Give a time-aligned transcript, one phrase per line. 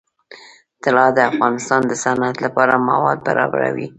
[0.83, 3.87] طلا د افغانستان د صنعت لپاره مواد برابروي.